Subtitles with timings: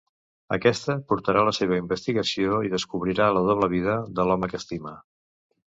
[0.55, 4.99] Aquesta portarà la seva investigació i descobrirà la doble vida de l'home que estima.